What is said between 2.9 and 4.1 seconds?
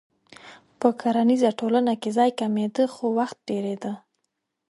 خو وخت ډېرېده.